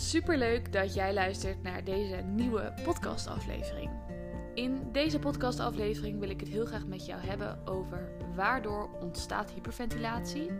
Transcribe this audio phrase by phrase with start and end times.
[0.00, 3.90] superleuk dat jij luistert naar deze nieuwe podcastaflevering.
[4.54, 10.50] In deze podcastaflevering wil ik het heel graag met jou hebben over waardoor ontstaat hyperventilatie?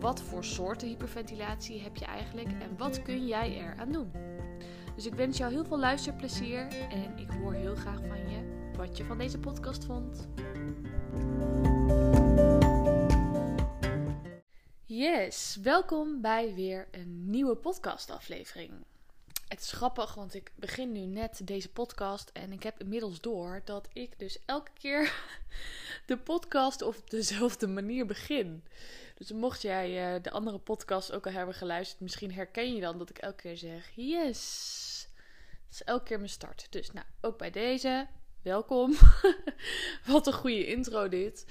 [0.00, 4.12] Wat voor soorten hyperventilatie heb je eigenlijk en wat kun jij eraan doen?
[4.94, 8.96] Dus ik wens jou heel veel luisterplezier en ik hoor heel graag van je wat
[8.96, 10.28] je van deze podcast vond.
[14.94, 18.70] Yes, welkom bij weer een nieuwe podcastaflevering.
[19.48, 23.62] Het is grappig, want ik begin nu net deze podcast en ik heb inmiddels door
[23.64, 25.14] dat ik dus elke keer
[26.06, 28.64] de podcast op dezelfde manier begin.
[29.14, 32.98] Dus mocht jij uh, de andere podcast ook al hebben geluisterd, misschien herken je dan
[32.98, 35.08] dat ik elke keer zeg: Yes.
[35.68, 36.66] Dat is elke keer mijn start.
[36.70, 38.06] Dus nou, ook bij deze,
[38.42, 38.94] welkom.
[40.06, 41.44] Wat een goede intro dit.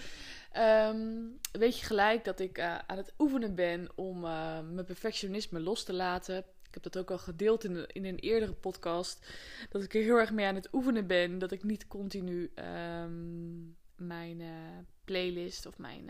[1.52, 5.84] Weet je gelijk dat ik uh, aan het oefenen ben om uh, mijn perfectionisme los
[5.84, 6.38] te laten.
[6.38, 9.26] Ik heb dat ook al gedeeld in, in een eerdere podcast.
[9.70, 11.40] Dat ik er heel erg mee aan het oefenen ben.
[11.40, 14.50] Dat ik niet continu um, mijn uh,
[15.06, 16.10] playlist of mijn,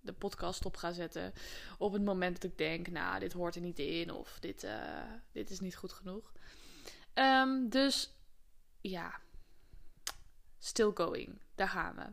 [0.00, 1.32] de podcast op ga zetten.
[1.78, 4.12] Op het moment dat ik denk, nou, dit hoort er niet in.
[4.12, 4.66] Of dit,
[5.32, 6.32] dit is niet goed genoeg.
[7.14, 8.16] Um, dus
[8.80, 9.20] ja,
[10.58, 11.40] still going.
[11.54, 12.04] Daar gaan we.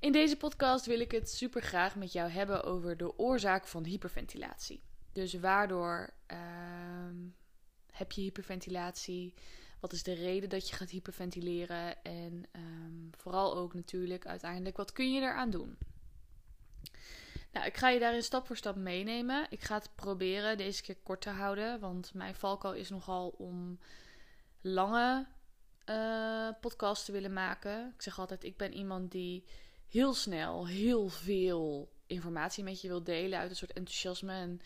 [0.00, 3.84] In deze podcast wil ik het super graag met jou hebben over de oorzaak van
[3.84, 4.82] hyperventilatie.
[5.12, 6.38] Dus waardoor uh,
[7.92, 9.34] heb je hyperventilatie?
[9.80, 12.02] Wat is de reden dat je gaat hyperventileren?
[12.02, 15.78] En um, vooral ook natuurlijk uiteindelijk, wat kun je eraan doen?
[17.52, 19.46] Nou, ik ga je daarin stap voor stap meenemen.
[19.50, 23.78] Ik ga het proberen deze keer kort te houden, want mijn valkuil is nogal om
[24.60, 25.26] lange
[25.86, 27.92] uh, podcasts te willen maken.
[27.94, 29.44] Ik zeg altijd, ik ben iemand die
[29.88, 34.32] heel snel heel veel informatie met je wil delen uit een soort enthousiasme.
[34.32, 34.60] En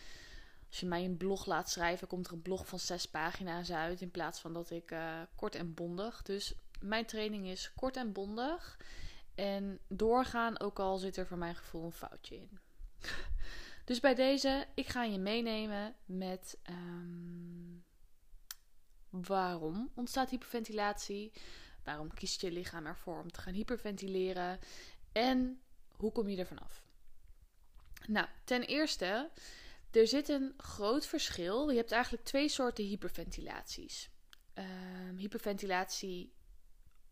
[0.67, 4.01] als je mij een blog laat schrijven, komt er een blog van zes pagina's uit.
[4.01, 6.21] In plaats van dat ik uh, kort en bondig.
[6.21, 8.79] Dus mijn training is kort en bondig.
[9.35, 12.59] En doorgaan, ook al zit er voor mijn gevoel een foutje in.
[13.85, 17.83] dus bij deze, ik ga je meenemen met um,
[19.09, 21.31] waarom ontstaat hyperventilatie?
[21.83, 24.59] Waarom kiest je lichaam ervoor om te gaan hyperventileren?
[25.13, 25.61] En
[25.95, 26.83] hoe kom je er vanaf?
[28.07, 29.31] Nou, ten eerste,
[29.91, 31.69] er zit een groot verschil.
[31.69, 34.09] Je hebt eigenlijk twee soorten hyperventilaties.
[34.53, 36.33] Um, hyperventilatie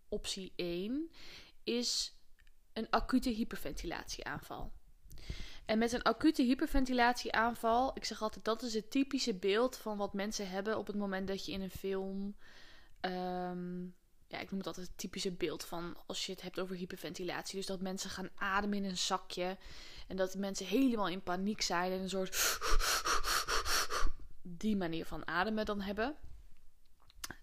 [0.09, 1.11] optie 1
[1.63, 2.15] is
[2.73, 4.71] een acute hyperventilatieaanval.
[5.65, 10.13] En met een acute hyperventilatieaanval, ik zeg altijd, dat is het typische beeld van wat
[10.13, 12.35] mensen hebben op het moment dat je in een film
[13.01, 13.95] um,
[14.31, 17.55] ja, ik noem het altijd het typische beeld van als je het hebt over hyperventilatie.
[17.57, 19.57] Dus dat mensen gaan ademen in een zakje.
[20.07, 22.59] En dat mensen helemaal in paniek zijn en een soort
[24.41, 26.15] die manier van ademen dan hebben.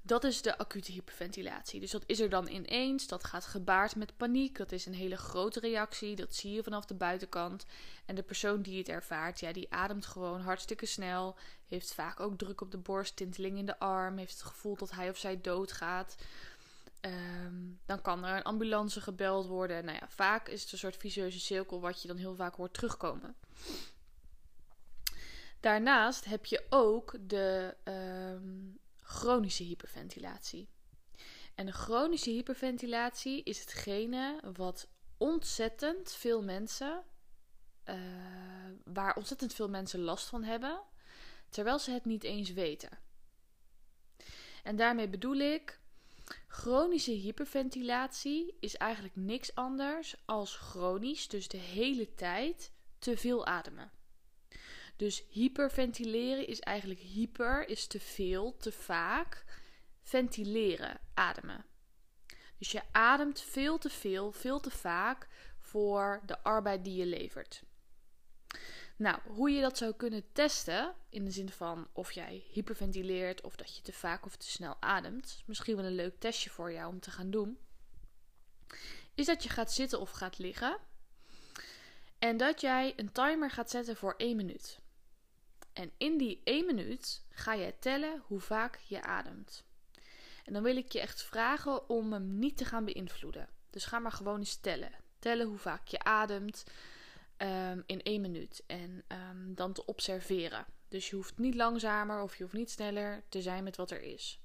[0.02, 1.80] Dat is de acute hyperventilatie.
[1.80, 3.06] Dus dat is er dan ineens.
[3.06, 4.56] Dat gaat gebaard met paniek.
[4.56, 6.16] Dat is een hele grote reactie.
[6.16, 7.66] Dat zie je vanaf de buitenkant.
[8.06, 11.36] En de persoon die het ervaart, ja, die ademt gewoon hartstikke snel.
[11.66, 14.16] Heeft vaak ook druk op de borst, tinteling in de arm.
[14.16, 16.16] Heeft het gevoel dat hij of zij doodgaat.
[17.00, 19.84] Um, dan kan er een ambulance gebeld worden.
[19.84, 22.74] Nou ja, vaak is het een soort vicieuze cirkel wat je dan heel vaak hoort
[22.74, 23.36] terugkomen.
[25.60, 30.68] Daarnaast heb je ook de um, chronische hyperventilatie.
[31.54, 37.02] En de chronische hyperventilatie is hetgene wat ontzettend veel mensen,
[37.84, 37.94] uh,
[38.84, 40.80] waar ontzettend veel mensen last van hebben,
[41.48, 42.98] terwijl ze het niet eens weten.
[44.62, 45.80] En daarmee bedoel ik
[46.48, 53.90] Chronische hyperventilatie is eigenlijk niks anders als chronisch, dus de hele tijd, te veel ademen.
[54.96, 59.44] Dus hyperventileren is eigenlijk hyper, is te veel, te vaak.
[60.02, 61.64] Ventileren, ademen.
[62.58, 65.28] Dus je ademt veel te veel, veel te vaak
[65.58, 67.62] voor de arbeid die je levert.
[68.98, 73.56] Nou, hoe je dat zou kunnen testen, in de zin van of jij hyperventileert of
[73.56, 76.72] dat je te vaak of te snel ademt, is misschien wel een leuk testje voor
[76.72, 77.58] jou om te gaan doen,
[79.14, 80.78] is dat je gaat zitten of gaat liggen
[82.18, 84.78] en dat jij een timer gaat zetten voor 1 minuut.
[85.72, 89.64] En in die 1 minuut ga jij tellen hoe vaak je ademt.
[90.44, 93.48] En dan wil ik je echt vragen om hem niet te gaan beïnvloeden.
[93.70, 94.92] Dus ga maar gewoon eens tellen.
[95.18, 96.64] Tellen hoe vaak je ademt
[97.38, 98.62] um, in één minuut.
[98.66, 100.66] En um, dan te observeren.
[100.88, 104.02] Dus je hoeft niet langzamer of je hoeft niet sneller te zijn met wat er
[104.02, 104.40] is.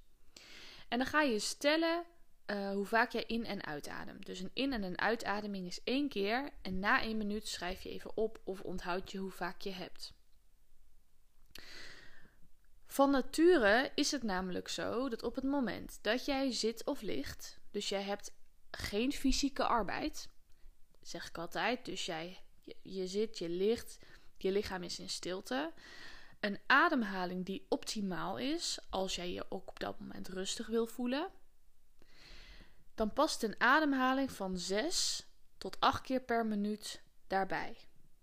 [0.87, 2.03] En dan ga je stellen
[2.47, 4.25] uh, hoe vaak jij in- en uitademt.
[4.25, 6.49] Dus een in- en een uitademing is één keer.
[6.61, 10.13] En na één minuut schrijf je even op of onthoud je hoe vaak je hebt.
[12.85, 17.59] Van nature is het namelijk zo dat op het moment dat jij zit of ligt,
[17.71, 18.31] dus jij hebt
[18.71, 20.29] geen fysieke arbeid,
[21.01, 22.42] zeg ik altijd, dus jij
[22.81, 23.97] je, zit, je ligt,
[24.37, 25.71] je lichaam is in stilte.
[26.39, 31.29] Een ademhaling die optimaal is, als jij je ook op dat moment rustig wil voelen,
[32.95, 35.27] dan past een ademhaling van 6
[35.57, 37.77] tot 8 keer per minuut daarbij.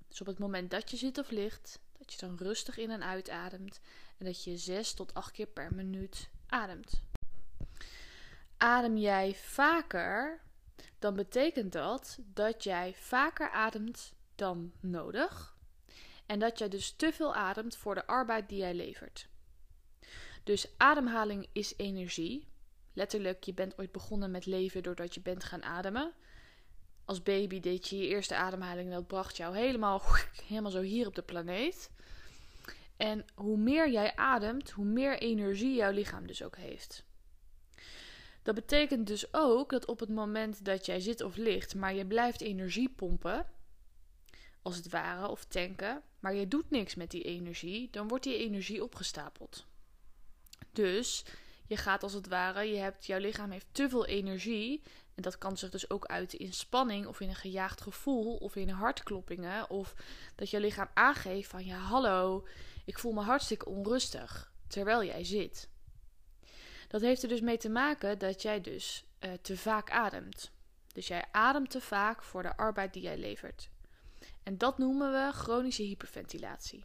[0.08, 3.02] Dus op het moment dat je zit of ligt, dat je dan rustig in en
[3.02, 3.81] uitademt
[4.19, 7.02] en dat je 6 tot 8 keer per minuut ademt.
[8.56, 10.40] Adem jij vaker,
[10.98, 15.56] dan betekent dat dat jij vaker ademt dan nodig.
[16.26, 19.28] En dat jij dus te veel ademt voor de arbeid die jij levert.
[20.44, 22.48] Dus ademhaling is energie.
[22.92, 26.12] Letterlijk, je bent ooit begonnen met leven doordat je bent gaan ademen.
[27.04, 30.02] Als baby deed je je eerste ademhaling en dat bracht jou helemaal,
[30.48, 31.90] helemaal zo hier op de planeet.
[32.96, 37.04] En hoe meer jij ademt, hoe meer energie jouw lichaam dus ook heeft.
[38.42, 42.06] Dat betekent dus ook dat op het moment dat jij zit of ligt, maar je
[42.06, 43.46] blijft energie pompen,
[44.62, 48.39] als het ware, of tanken, maar je doet niks met die energie, dan wordt die
[48.39, 49.67] energie opgestapeld.
[50.73, 51.25] Dus
[51.67, 54.83] je gaat als het ware, je hebt, jouw lichaam heeft te veel energie.
[55.15, 58.57] En dat kan zich dus ook uiten in spanning of in een gejaagd gevoel of
[58.57, 59.71] in hartkloppingen.
[59.71, 59.95] Of
[60.35, 62.47] dat je lichaam aangeeft van ja, hallo,
[62.85, 65.69] ik voel me hartstikke onrustig terwijl jij zit.
[66.89, 70.51] Dat heeft er dus mee te maken dat jij dus uh, te vaak ademt.
[70.93, 73.71] Dus jij ademt te vaak voor de arbeid die jij levert.
[74.50, 76.85] En dat noemen we chronische hyperventilatie.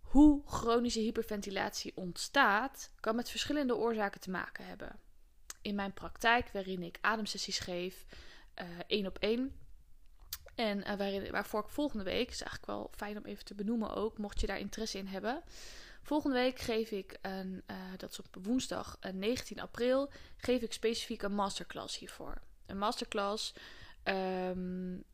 [0.00, 4.98] Hoe chronische hyperventilatie ontstaat, kan met verschillende oorzaken te maken hebben.
[5.62, 8.06] In mijn praktijk, waarin ik ademsessies geef,
[8.60, 9.54] uh, één op één.
[10.54, 13.94] En uh, waarin, waarvoor ik volgende week, is eigenlijk wel fijn om even te benoemen
[13.94, 15.42] ook, mocht je daar interesse in hebben.
[16.02, 21.22] Volgende week geef ik een, uh, dat is op woensdag 19 april, geef ik specifiek
[21.22, 22.40] een masterclass hiervoor.
[22.66, 23.54] Een masterclass
[24.04, 25.04] um,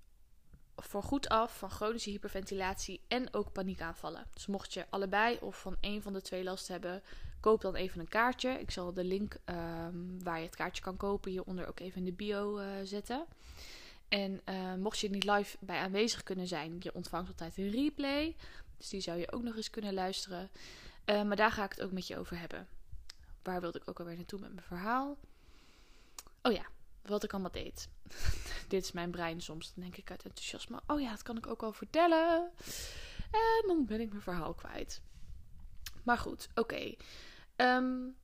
[0.77, 4.27] voor goed af van chronische hyperventilatie en ook paniekaanvallen.
[4.33, 7.03] Dus mocht je allebei of van een van de twee last hebben,
[7.41, 8.51] koop dan even een kaartje.
[8.51, 12.05] Ik zal de link um, waar je het kaartje kan kopen hieronder ook even in
[12.05, 13.27] de bio uh, zetten.
[14.09, 18.37] En uh, mocht je niet live bij aanwezig kunnen zijn, je ontvangt altijd een replay.
[18.77, 20.51] Dus die zou je ook nog eens kunnen luisteren.
[21.07, 22.69] Uh, maar daar ga ik het ook met je over hebben.
[23.43, 25.17] Waar wilde ik ook alweer naartoe met mijn verhaal?
[26.43, 26.67] Oh ja,
[27.09, 27.89] wat ik allemaal deed.
[28.69, 29.75] Dit is mijn brein soms.
[29.75, 32.51] Dan denk ik uit enthousiasme: oh ja, dat kan ik ook al vertellen.
[33.31, 35.03] En dan ben ik mijn verhaal kwijt.
[36.05, 36.95] Maar goed, oké.
[37.57, 38.17] Um,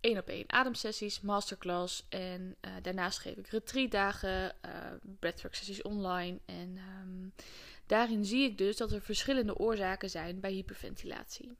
[0.00, 2.06] één op één ademsessies, masterclass.
[2.08, 4.70] En uh, daarnaast geef ik retreatdagen, uh,
[5.18, 6.38] breathwork sessies online.
[6.44, 7.34] En um,
[7.86, 11.56] daarin zie ik dus dat er verschillende oorzaken zijn bij hyperventilatie.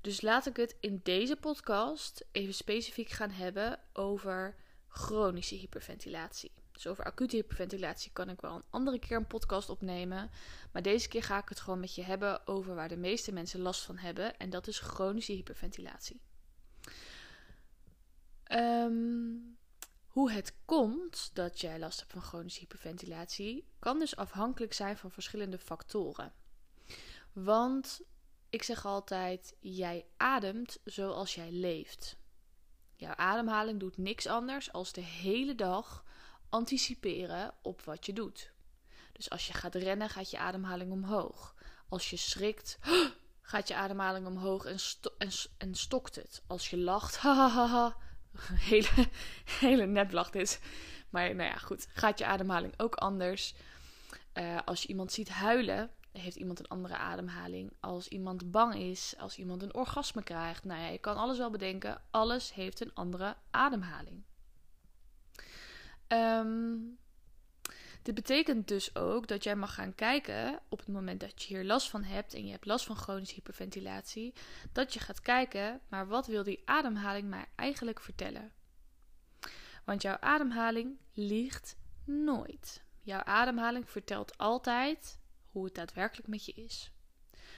[0.00, 4.56] Dus laat ik het in deze podcast even specifiek gaan hebben over
[4.88, 6.52] chronische hyperventilatie.
[6.72, 10.30] Dus over acute hyperventilatie kan ik wel een andere keer een podcast opnemen.
[10.72, 13.60] Maar deze keer ga ik het gewoon met je hebben over waar de meeste mensen
[13.60, 14.36] last van hebben.
[14.36, 16.20] En dat is chronische hyperventilatie.
[18.52, 19.58] Um,
[20.06, 25.10] hoe het komt dat jij last hebt van chronische hyperventilatie, kan dus afhankelijk zijn van
[25.10, 26.32] verschillende factoren.
[27.32, 28.00] Want
[28.50, 32.16] ik zeg altijd: jij ademt zoals jij leeft.
[32.98, 36.04] Jouw ademhaling doet niks anders als de hele dag
[36.48, 38.52] anticiperen op wat je doet.
[39.12, 41.54] Dus als je gaat rennen, gaat je ademhaling omhoog.
[41.88, 42.78] Als je schrikt,
[43.50, 44.78] gaat je ademhaling omhoog en,
[45.18, 46.42] en, en stokt het.
[46.46, 47.96] Als je lacht, hahaha,
[48.70, 49.08] hele,
[49.44, 50.58] hele net lacht is.
[51.10, 53.54] Maar nou ja, goed, gaat je ademhaling ook anders.
[54.34, 57.72] Uh, als je iemand ziet huilen, heeft iemand een andere ademhaling.
[57.80, 60.64] Als iemand bang is, als iemand een orgasme krijgt.
[60.64, 62.02] Nou ja, je kan alles wel bedenken.
[62.10, 64.22] Alles heeft een andere ademhaling.
[66.08, 66.98] Um,
[68.02, 71.64] dit betekent dus ook dat jij mag gaan kijken op het moment dat je hier
[71.64, 74.34] last van hebt en je hebt last van chronische hyperventilatie,
[74.72, 78.52] dat je gaat kijken, maar wat wil die ademhaling mij eigenlijk vertellen?
[79.84, 82.84] Want jouw ademhaling liegt nooit.
[83.02, 85.18] Jouw ademhaling vertelt altijd
[85.58, 86.90] hoe het daadwerkelijk met je is.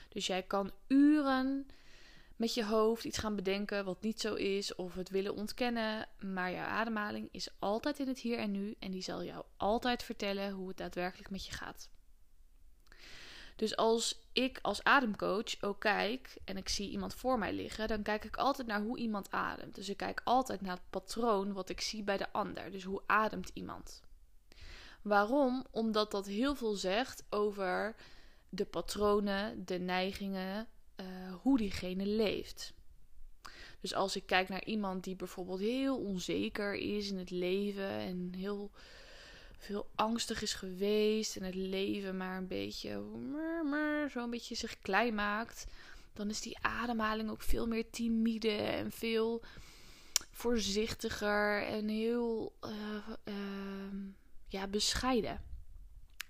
[0.09, 1.66] Dus jij kan uren
[2.37, 6.52] met je hoofd iets gaan bedenken wat niet zo is of het willen ontkennen, maar
[6.52, 10.52] jouw ademhaling is altijd in het hier en nu en die zal jou altijd vertellen
[10.52, 11.90] hoe het daadwerkelijk met je gaat.
[13.57, 18.02] Dus als ik als ademcoach ook kijk en ik zie iemand voor mij liggen, dan
[18.02, 19.75] kijk ik altijd naar hoe iemand ademt.
[19.75, 22.71] Dus ik kijk altijd naar het patroon wat ik zie bij de ander.
[22.71, 24.02] Dus hoe ademt iemand?
[25.02, 25.66] Waarom?
[25.71, 27.95] Omdat dat heel veel zegt over
[28.49, 30.69] de patronen, de neigingen,
[31.00, 31.07] uh,
[31.42, 32.73] hoe diegene leeft.
[33.80, 38.33] Dus als ik kijk naar iemand die bijvoorbeeld heel onzeker is in het leven en
[38.37, 38.71] heel
[39.59, 42.88] veel angstig is geweest en het leven maar een beetje
[44.11, 45.66] zo een beetje zich klein maakt,
[46.12, 49.42] dan is die ademhaling ook veel meer timide en veel
[50.30, 53.30] voorzichtiger en heel uh,
[54.50, 55.40] ja, bescheiden.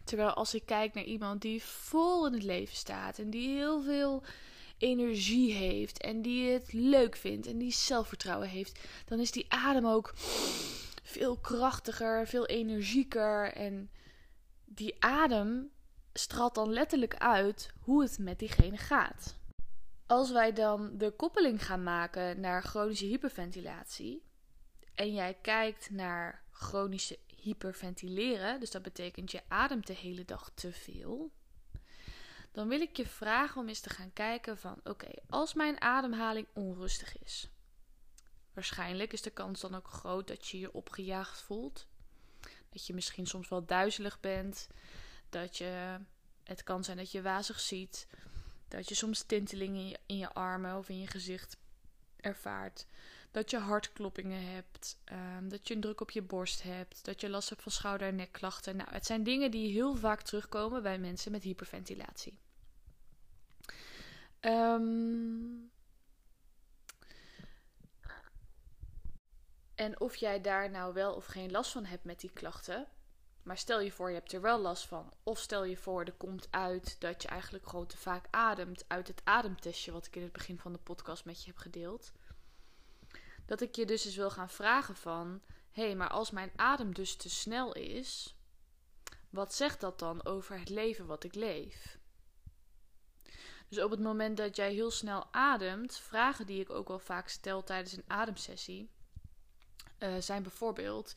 [0.04, 3.82] Terwijl als ik kijk naar iemand die vol in het leven staat en die heel
[3.82, 4.22] veel
[4.78, 9.86] energie heeft en die het leuk vindt en die zelfvertrouwen heeft, dan is die adem
[9.86, 10.12] ook
[11.02, 13.90] veel krachtiger, veel energieker en
[14.64, 15.70] die adem
[16.12, 19.38] straalt dan letterlijk uit hoe het met diegene gaat.
[20.06, 24.22] Als wij dan de koppeling gaan maken naar chronische hyperventilatie
[24.94, 30.72] en jij kijkt naar chronische hyperventileren, dus dat betekent je ademt de hele dag te
[30.72, 31.30] veel,
[32.52, 36.46] dan wil ik je vragen om eens te gaan kijken van oké, als mijn ademhaling
[36.52, 37.48] onrustig is.
[38.52, 41.86] Waarschijnlijk is de kans dan ook groot dat je je opgejaagd voelt.
[42.68, 44.68] Dat je misschien soms wel duizelig bent.
[45.28, 45.98] Dat je,
[46.44, 48.06] het kan zijn dat je wazig ziet.
[48.68, 51.56] Dat je soms tintelingen in je, in je armen of in je gezicht
[52.16, 52.86] ervaart.
[53.30, 55.00] Dat je hartkloppingen hebt.
[55.04, 57.04] Ehm, dat je een druk op je borst hebt.
[57.04, 58.76] Dat je last hebt van schouder- en nekklachten.
[58.76, 62.38] Nou, het zijn dingen die heel vaak terugkomen bij mensen met hyperventilatie.
[64.40, 65.70] Um,
[69.74, 72.86] en of jij daar nou wel of geen last van hebt met die klachten.
[73.42, 75.12] Maar stel je voor, je hebt er wel last van.
[75.22, 78.84] Of stel je voor, er komt uit dat je eigenlijk gewoon te vaak ademt.
[78.88, 82.12] Uit het ademtestje wat ik in het begin van de podcast met je heb gedeeld
[83.50, 85.42] dat ik je dus eens wil gaan vragen van...
[85.70, 88.36] Hé, hey, maar als mijn adem dus te snel is...
[89.30, 91.98] Wat zegt dat dan over het leven wat ik leef?
[93.68, 95.96] Dus op het moment dat jij heel snel ademt...
[95.96, 98.90] Vragen die ik ook wel vaak stel tijdens een ademsessie...
[99.98, 101.14] Uh, zijn bijvoorbeeld...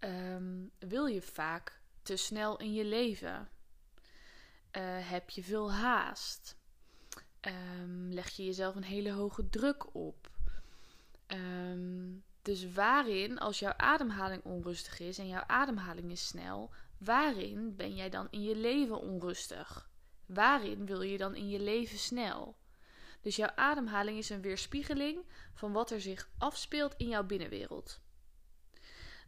[0.00, 3.48] Um, wil je vaak te snel in je leven?
[4.76, 6.56] Uh, heb je veel haast?
[7.40, 10.32] Um, leg je jezelf een hele hoge druk op?
[11.34, 17.94] Um, dus waarin, als jouw ademhaling onrustig is en jouw ademhaling is snel, waarin ben
[17.94, 19.90] jij dan in je leven onrustig?
[20.26, 22.56] Waarin wil je dan in je leven snel?
[23.20, 25.24] Dus jouw ademhaling is een weerspiegeling
[25.54, 28.00] van wat er zich afspeelt in jouw binnenwereld.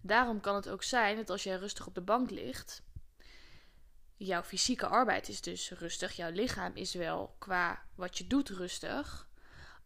[0.01, 2.83] Daarom kan het ook zijn dat als jij rustig op de bank ligt,
[4.17, 9.26] jouw fysieke arbeid is dus rustig, jouw lichaam is wel qua wat je doet rustig,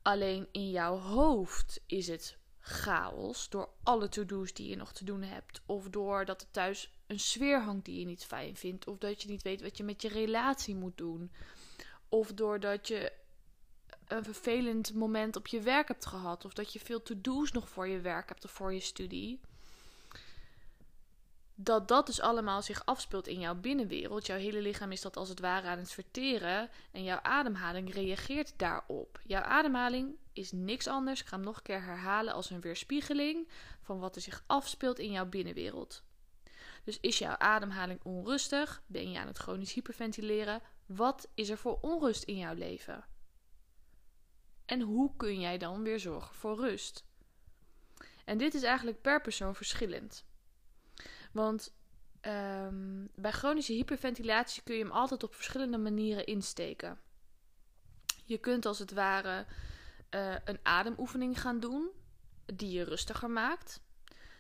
[0.02, 5.22] Alleen in jouw hoofd is het chaos door alle to-do's die je nog te doen
[5.22, 5.62] hebt.
[5.66, 8.86] Of doordat er thuis een sfeer hangt die je niet fijn vindt.
[8.86, 11.32] Of dat je niet weet wat je met je relatie moet doen.
[12.08, 13.12] Of doordat je
[14.06, 16.44] een vervelend moment op je werk hebt gehad.
[16.44, 19.40] Of dat je veel to-do's nog voor je werk hebt of voor je studie
[21.64, 24.26] dat dat dus allemaal zich afspeelt in jouw binnenwereld.
[24.26, 28.52] Jouw hele lichaam is dat als het ware aan het verteren en jouw ademhaling reageert
[28.58, 29.20] daarop.
[29.24, 33.48] Jouw ademhaling is niks anders, ik ga hem nog een keer herhalen, als een weerspiegeling
[33.80, 36.02] van wat er zich afspeelt in jouw binnenwereld.
[36.84, 38.82] Dus is jouw ademhaling onrustig?
[38.86, 40.62] Ben je aan het chronisch hyperventileren?
[40.86, 43.04] Wat is er voor onrust in jouw leven?
[44.64, 47.04] En hoe kun jij dan weer zorgen voor rust?
[48.24, 50.28] En dit is eigenlijk per persoon verschillend.
[51.32, 51.74] Want
[52.26, 56.98] um, bij chronische hyperventilatie kun je hem altijd op verschillende manieren insteken.
[58.24, 59.46] Je kunt als het ware
[60.10, 61.90] uh, een ademoefening gaan doen
[62.54, 63.80] die je rustiger maakt.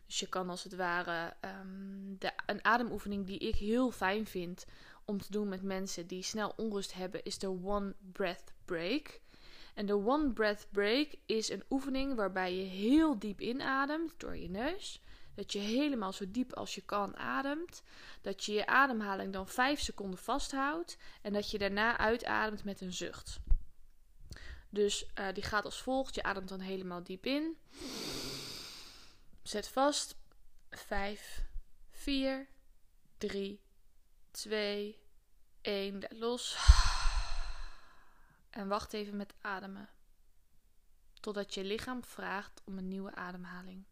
[0.06, 4.66] Dus je kan als het ware um, de, een ademoefening die ik heel fijn vind
[5.04, 9.20] om te doen met mensen die snel onrust hebben, is de One Breath Break.
[9.74, 14.50] En de One Breath Break is een oefening waarbij je heel diep inademt door je
[14.50, 15.00] neus.
[15.40, 17.82] Dat je helemaal zo diep als je kan ademt.
[18.20, 20.96] Dat je je ademhaling dan 5 seconden vasthoudt.
[21.22, 23.40] En dat je daarna uitademt met een zucht.
[24.68, 26.14] Dus uh, die gaat als volgt.
[26.14, 27.58] Je ademt dan helemaal diep in.
[29.42, 30.16] Zet vast.
[30.70, 31.42] 5,
[31.90, 32.48] 4,
[33.18, 33.60] 3,
[34.30, 34.98] 2,
[35.60, 36.02] 1.
[36.08, 36.56] Los.
[38.50, 39.88] En wacht even met ademen.
[41.20, 43.84] Totdat je lichaam vraagt om een nieuwe ademhaling.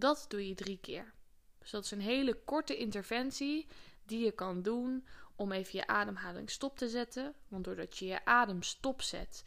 [0.00, 1.12] Dat doe je drie keer.
[1.58, 3.66] Dus dat is een hele korte interventie
[4.04, 7.34] die je kan doen om even je ademhaling stop te zetten.
[7.48, 9.44] Want doordat je je adem stopzet,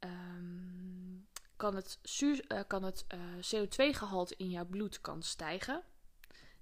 [0.00, 5.82] um, kan het, uh, kan het uh, CO2-gehalte in jouw bloed kan stijgen.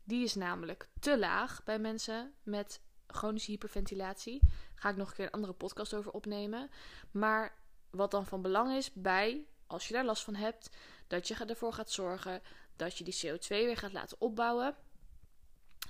[0.04, 4.40] Die is namelijk te laag bij mensen met chronische hyperventilatie.
[4.74, 6.70] Ga ik nog een keer een andere podcast over opnemen.
[7.10, 7.58] Maar
[7.90, 10.70] wat dan van belang is bij, als je daar last van hebt,
[11.06, 12.42] dat je ervoor gaat zorgen
[12.80, 14.74] dat je die CO2 weer gaat laten opbouwen.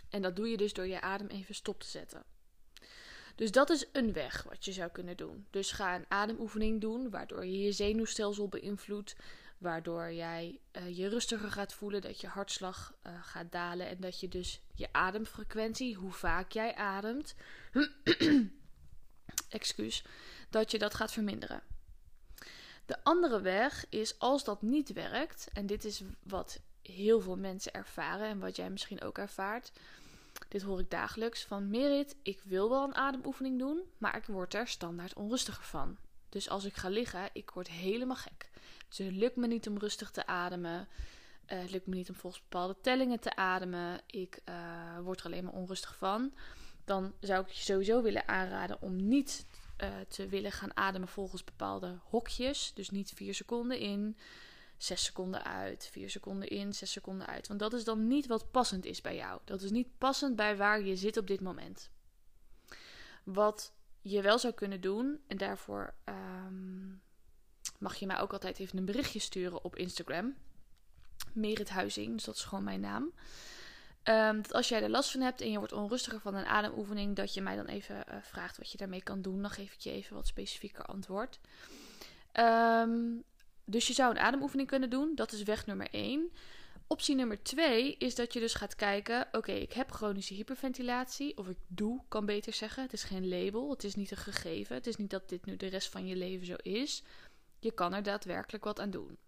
[0.09, 2.25] En dat doe je dus door je adem even stop te zetten.
[3.35, 5.47] Dus dat is een weg wat je zou kunnen doen.
[5.51, 9.17] Dus ga een ademoefening doen, waardoor je je zenuwstelsel beïnvloedt,
[9.59, 14.21] waardoor jij uh, je rustiger gaat voelen, dat je hartslag uh, gaat dalen en dat
[14.21, 17.35] je dus je ademfrequentie, hoe vaak jij ademt,
[19.49, 20.05] excuus,
[20.51, 21.63] dat je dat gaat verminderen.
[22.87, 27.73] De andere weg is als dat niet werkt, en dit is wat heel veel mensen
[27.73, 29.73] ervaren en wat jij misschien ook ervaart.
[30.49, 34.55] Dit hoor ik dagelijks van Merit, ik wil wel een ademoefening doen, maar ik word
[34.55, 35.97] er standaard onrustiger van.
[36.29, 38.51] Dus als ik ga liggen, ik word helemaal gek.
[38.89, 40.89] Dus het lukt me niet om rustig te ademen.
[41.47, 44.01] Uh, het lukt me niet om volgens bepaalde tellingen te ademen.
[44.07, 46.35] Ik uh, word er alleen maar onrustig van.
[46.85, 49.47] Dan zou ik je sowieso willen aanraden om niet
[49.79, 52.73] uh, te willen gaan ademen volgens bepaalde hokjes.
[52.75, 54.17] Dus niet 4 seconden in,
[54.83, 57.49] 6 seconden uit, 4 seconden in, 6 seconden uit.
[57.49, 59.41] Want dat is dan niet wat passend is bij jou.
[59.45, 61.91] Dat is niet passend bij waar je zit op dit moment.
[63.25, 67.03] Wat je wel zou kunnen doen, en daarvoor um,
[67.79, 70.37] mag je mij ook altijd even een berichtje sturen op Instagram.
[71.33, 73.13] Merit Huizing, dus dat is gewoon mijn naam.
[74.05, 77.17] Um, dat als jij er last van hebt en je wordt onrustiger van een ademoefening,
[77.17, 79.43] dat je mij dan even uh, vraagt wat je daarmee kan doen.
[79.43, 81.39] Dan geef ik je even wat specifieker antwoord.
[82.33, 83.25] Um,
[83.71, 85.15] dus je zou een ademoefening kunnen doen.
[85.15, 86.33] Dat is weg nummer 1.
[86.87, 91.37] Optie nummer 2 is dat je dus gaat kijken: oké, ik heb chronische hyperventilatie.
[91.37, 92.83] Of ik doe, kan beter zeggen.
[92.83, 93.71] Het is geen label.
[93.71, 94.77] Het is niet een gegeven.
[94.77, 97.03] Het is niet dat dit nu de rest van je leven zo is.
[97.59, 99.19] Je kan er daadwerkelijk wat aan doen.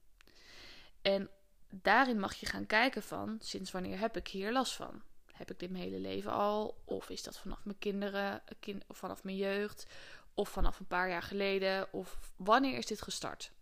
[1.02, 1.30] En
[1.70, 5.02] daarin mag je gaan kijken van sinds wanneer heb ik hier last van?
[5.32, 6.82] Heb ik dit mijn hele leven al?
[6.84, 9.86] Of is dat vanaf mijn kinderen, kind, of vanaf mijn jeugd?
[10.34, 11.92] Of vanaf een paar jaar geleden?
[11.92, 13.52] Of wanneer is dit gestart?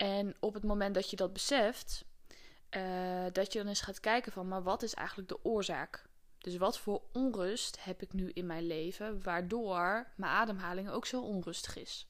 [0.00, 2.04] En op het moment dat je dat beseft,
[2.76, 6.06] uh, dat je dan eens gaat kijken van, maar wat is eigenlijk de oorzaak?
[6.38, 11.20] Dus wat voor onrust heb ik nu in mijn leven, waardoor mijn ademhaling ook zo
[11.20, 12.06] onrustig is?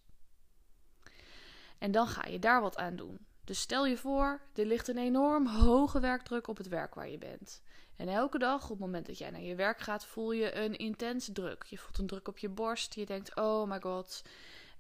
[1.78, 3.26] En dan ga je daar wat aan doen.
[3.44, 7.18] Dus stel je voor, er ligt een enorm hoge werkdruk op het werk waar je
[7.18, 7.62] bent.
[7.96, 10.76] En elke dag, op het moment dat jij naar je werk gaat, voel je een
[10.76, 11.64] intens druk.
[11.64, 12.94] Je voelt een druk op je borst.
[12.94, 14.22] Je denkt: oh my god.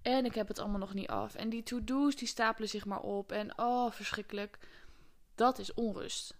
[0.02, 1.34] En ik heb het allemaal nog niet af.
[1.34, 3.32] En die to-do's die stapelen zich maar op.
[3.32, 4.58] En oh, verschrikkelijk.
[5.34, 6.38] Dat is onrust.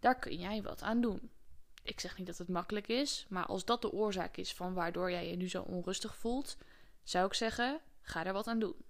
[0.00, 1.30] Daar kun jij wat aan doen.
[1.82, 5.10] Ik zeg niet dat het makkelijk is, maar als dat de oorzaak is van waardoor
[5.10, 6.56] jij je nu zo onrustig voelt,
[7.02, 8.84] zou ik zeggen: ga er wat aan doen.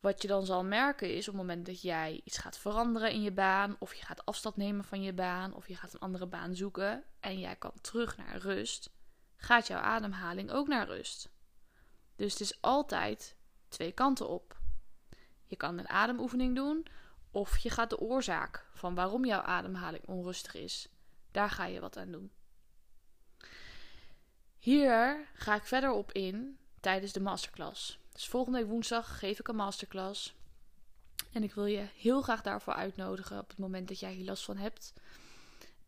[0.00, 3.22] Wat je dan zal merken is op het moment dat jij iets gaat veranderen in
[3.22, 6.26] je baan, of je gaat afstand nemen van je baan, of je gaat een andere
[6.26, 8.90] baan zoeken en jij kan terug naar rust,
[9.36, 11.28] gaat jouw ademhaling ook naar rust.
[12.16, 13.36] Dus het is altijd
[13.68, 14.56] twee kanten op.
[15.44, 16.86] Je kan een ademoefening doen,
[17.30, 20.88] of je gaat de oorzaak van waarom jouw ademhaling onrustig is,
[21.30, 22.30] daar ga je wat aan doen.
[24.58, 27.98] Hier ga ik verder op in tijdens de masterclass.
[28.12, 30.34] Dus volgende week woensdag geef ik een masterclass.
[31.32, 34.44] En ik wil je heel graag daarvoor uitnodigen op het moment dat jij hier last
[34.44, 34.92] van hebt.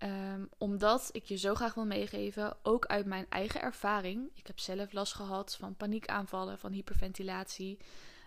[0.03, 4.31] Um, omdat ik je zo graag wil meegeven, ook uit mijn eigen ervaring.
[4.35, 7.79] Ik heb zelf last gehad van paniekaanvallen, van hyperventilatie.